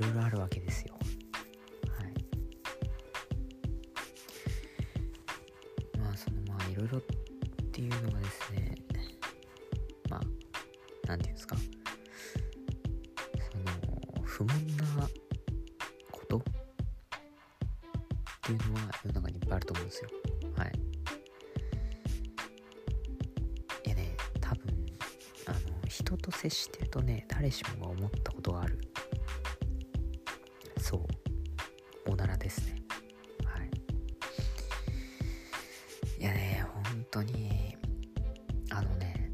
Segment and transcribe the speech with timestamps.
[0.00, 0.94] ろいろあるわけですよ。
[0.94, 2.14] はい。
[5.98, 7.02] まあそのまあいろいろっ
[7.70, 8.74] ていうのがですね
[10.08, 10.20] まあ
[11.06, 11.56] なんていうんですか。
[11.56, 11.62] そ
[13.58, 15.08] の不問な
[16.10, 16.38] こと。
[16.38, 16.42] っ
[18.42, 20.10] ていうのは世の中にいっぱいあると思うんですよ。
[20.56, 20.72] はい。
[23.86, 24.86] いやね多分
[25.46, 28.78] あの人と接してるとね誰しもが思ったことがある。
[32.06, 32.82] おならですね。
[33.44, 33.70] はい。
[36.18, 37.76] いやね本当に
[38.70, 39.32] あのね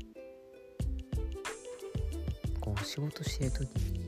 [2.60, 4.06] こう仕事してる時に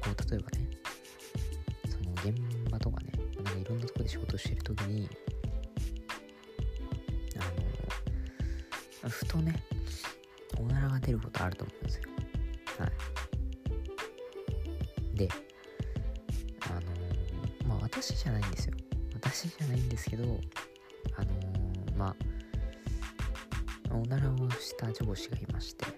[0.00, 0.68] こう例えばね
[1.88, 5.08] その現場とかねなんかいろんなとこで仕事してる時に
[7.36, 9.62] あのふとね
[10.58, 12.02] おならが出ることあると思うんですよ。
[12.78, 12.90] はい。
[15.16, 15.28] で
[18.00, 18.74] 私じゃないんですよ。
[19.14, 20.24] 私じゃないんですけど
[21.16, 21.30] あの
[21.96, 22.16] ま
[23.90, 25.90] あおならをした上司がいまして、は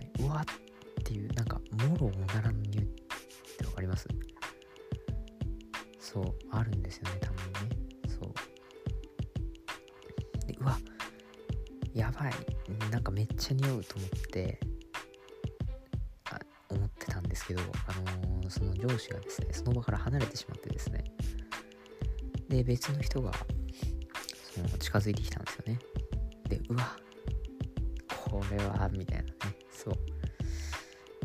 [0.00, 2.86] い、うわっていうなんかもろおならの匂いっ
[3.58, 4.06] てわかります？
[5.98, 7.76] そうあるんですよねたまにね。
[8.08, 8.32] そう。
[10.46, 10.78] でうわ
[11.92, 12.32] やばい。
[12.92, 14.60] なんかめっちゃ匂うと思って
[16.30, 16.38] あ
[16.70, 21.04] 思ってたんですけどあのーのその上司がですねその場から離れてしまってですね。
[22.48, 23.32] で別の人が
[24.54, 25.78] その近づいてきたんですよね。
[26.48, 26.96] でうわ
[28.08, 29.30] これはみたいなね。
[29.70, 29.94] そう。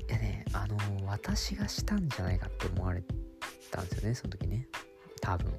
[0.10, 3.04] いやねあの私がしたんじゃないかって思われ
[3.70, 4.68] たんですよねその時ね。
[5.22, 5.52] 多分。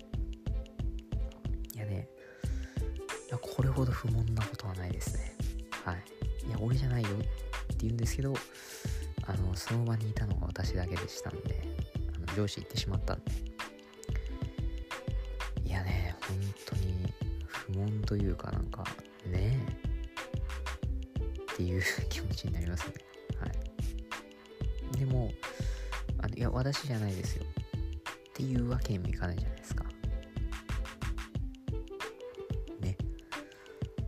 [1.75, 2.09] いやね
[3.29, 5.37] いやこれほど不問なことはないですね。
[5.85, 6.05] はい。
[6.49, 7.27] いや俺じゃないよって
[7.81, 8.35] 言うんですけど
[9.31, 11.63] あのその場にいたのが私だけでしたんで
[12.17, 13.31] あの上司行ってしまったんで。
[15.65, 16.37] いやね本
[16.67, 17.15] 当に
[17.47, 18.83] 不問というかなんか
[19.27, 19.91] ねえ。
[21.53, 22.95] っていう気持ちになりますね。
[23.39, 24.99] はい。
[24.99, 25.31] でも
[26.21, 27.45] あのいや私じゃないですよ。
[27.45, 29.85] っていうわけにもいかないじゃないですか。
[32.81, 32.97] ね。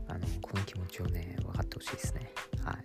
[0.09, 2.33] あのこの気持ちをね分かってほしいですね。
[2.65, 2.77] はい。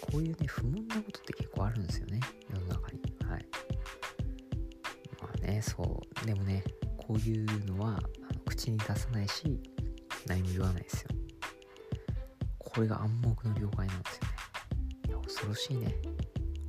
[0.00, 1.31] こういうね不問なことって
[1.72, 3.00] るんですよね世の中に。
[3.28, 3.46] はい。
[5.20, 6.26] まあねそう。
[6.26, 6.62] でもね
[6.98, 9.60] こういうのはあの口に出さないし
[10.26, 11.08] 何も言わないですよ。
[12.58, 14.28] これが暗黙の了解なんですよね。
[15.08, 15.94] いや恐ろしいね。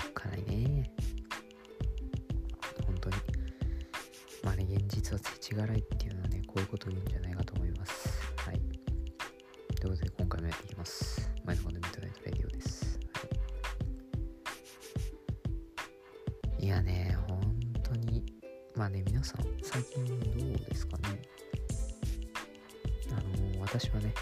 [0.05, 0.91] おっかないね。
[2.85, 3.15] 本当に。
[4.43, 8.09] まあね現実は世知辛いっていうのはねこういうことを言うんじゃないかと思います。
[8.37, 8.59] はい。
[9.75, 11.22] ということで今回もやっていきます。
[18.75, 20.17] まあね皆さん最近どう
[20.65, 21.21] ですかね？
[23.11, 23.13] あ
[23.55, 24.13] の私はね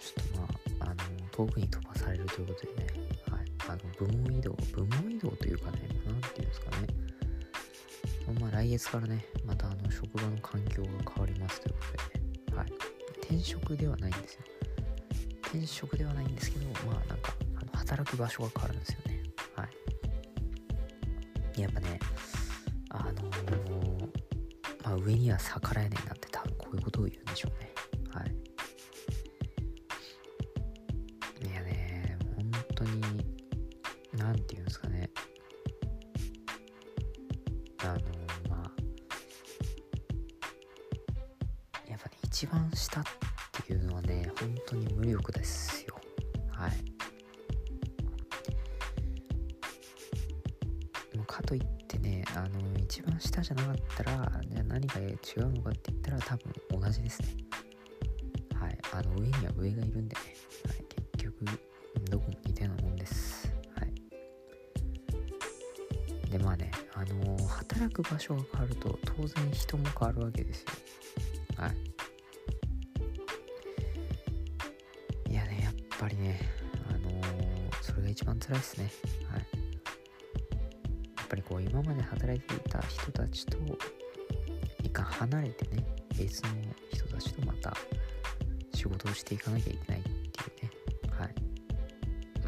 [0.00, 0.96] ちょっとまああの
[1.32, 2.86] 遠くに飛ばされるということでね
[3.30, 6.86] はいあの部門移動部門移動というかねなんていうんですかね。
[8.40, 12.72] まあ来月からねまたあの職場の環境が変わりますということでねはい。
[13.22, 14.42] 転職ではないんですよ。
[15.42, 19.22] 転職ではないんですけどまあなんかあの働く場所が変わるんですよね。
[19.56, 19.64] は
[21.56, 21.60] い。
[21.60, 21.98] やっぱね
[22.94, 23.22] あのー
[24.84, 27.72] まあ上には逆らえねえなって多分こういうことを言うんでしょうね。
[28.12, 28.34] はい。
[31.48, 33.00] いやね本当に
[34.12, 35.10] なんていうんですかね。
[37.84, 37.94] あの
[38.50, 38.70] まあ
[41.88, 43.04] やっぱね一番下っ
[43.66, 45.96] ていうのはね本当に無力ですよ。
[46.50, 46.72] はい。
[51.32, 54.12] かといってねあの一番下じゃなかったら
[54.48, 57.28] じゃあ何が違うのかって言ったら多分同じですね。
[58.54, 60.22] はいあの上には上がいるんでね、
[60.66, 61.44] はい、結局
[62.10, 63.52] どこも似たようなもんです。
[63.76, 63.92] はい。
[66.30, 70.68] でまあねあの働く場所が変わると当然人も変わるわけですよ。
[71.56, 71.76] はい。
[75.30, 76.40] いやねやっぱりね
[76.88, 77.10] あの
[77.80, 78.90] それが一番辛いですね。
[79.30, 79.61] はい。
[81.32, 83.56] ぱりこう今まで働いていた人たちと
[84.82, 85.82] 一回離れてね
[86.18, 86.50] 別の
[86.92, 87.74] 人たちとまた
[88.74, 90.70] 仕事をしていかなきゃいけないっていうね。
[91.18, 91.34] はい。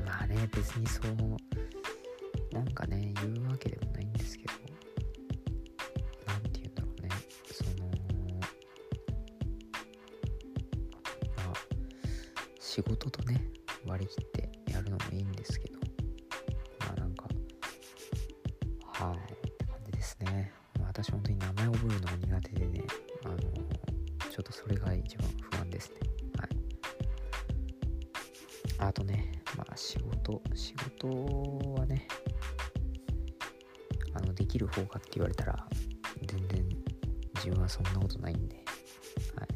[0.04, 4.52] まあね別にそうなんかね言うわけでもないんですけど
[6.26, 7.08] なんて言うんだろうね。
[7.50, 7.88] その
[11.36, 11.54] まあ
[12.60, 13.40] 仕事とね
[13.86, 15.83] 割り切ってやるのもいいんですけど。
[19.08, 19.18] はい。
[19.18, 19.20] っ
[19.58, 20.52] て感じですね。
[20.80, 22.84] 私本当に名前覚えるのが苦手でね。
[23.24, 25.96] あのちょっとそれが一番不安ですね。
[26.38, 26.48] はい。
[28.78, 31.08] あとねまあ仕事仕事
[31.78, 32.08] はね
[34.14, 35.66] あのできる方かって言われたら
[36.26, 36.66] 全然
[37.36, 38.56] 自分はそんなことないんで。
[39.36, 39.53] はい。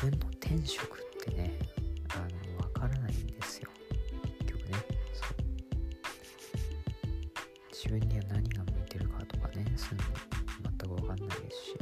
[0.00, 1.58] 分の天職ってね
[2.14, 2.20] あ
[2.56, 3.68] の分からないんですよ。
[4.38, 4.78] 結局ね
[5.12, 5.36] そう。
[7.70, 11.76] 自分には何が向いてるかとかねそういうの全く分かんないですし。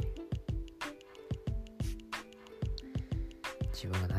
[3.71, 4.15] 自分が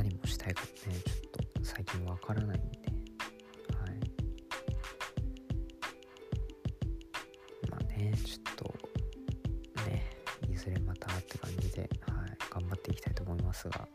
[13.51, 13.89] ますがはい。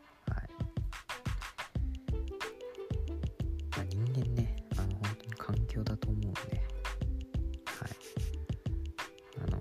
[3.70, 6.40] まあ、人間ねあの本当に環境だと思うんで
[7.64, 7.90] はい。
[9.42, 9.58] あの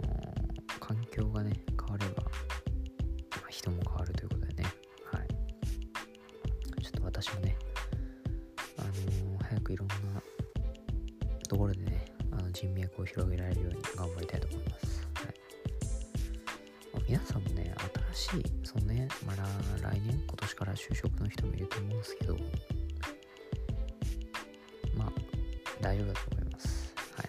[0.81, 2.29] 環境がね変われば、ま
[3.45, 4.63] あ、人も変わるということでね
[5.13, 5.27] はい。
[6.83, 7.57] ちょっと私もね
[8.77, 9.95] あのー、早くいろんな
[11.47, 12.03] ところでね
[12.33, 15.07] あの人脈を広げられるように頑張りたいと思います、
[17.15, 17.73] 皆さんもね
[18.13, 19.43] 新しいそのねまだ
[19.81, 22.35] 来年今年から就職の人もいると思うんですけど
[24.97, 25.11] まあ
[25.79, 27.27] 大丈夫だと思いますはい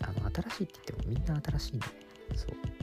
[0.00, 1.86] あの新しいって言ってもみんな新しいんで
[2.34, 2.76] そう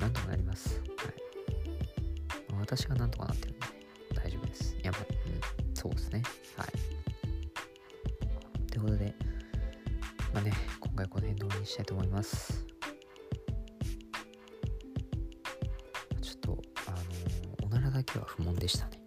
[0.00, 0.80] なんとかなります。
[0.80, 2.52] はい。
[2.52, 3.66] ま私がなんとかなってるんで、
[4.14, 4.74] 大丈夫です。
[4.82, 5.00] や、まあ、
[5.68, 6.22] うん、そうですね。
[6.56, 6.68] はい。
[8.70, 9.14] ということで、
[10.32, 12.64] まあね、今回この辺で終わりにしたいと思います。
[17.90, 18.99] だけは不問でしたね。